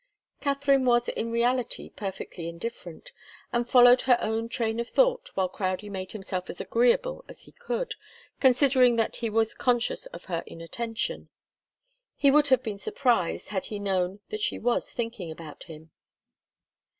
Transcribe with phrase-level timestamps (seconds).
[0.41, 3.11] Katharine was in reality perfectly indifferent,
[3.53, 7.51] and followed her own train of thought while Crowdie made himself as agreeable as he
[7.51, 7.93] could,
[8.39, 11.29] considering that he was conscious of her inattention.
[12.15, 15.91] He would have been surprised had he known that she was thinking about him.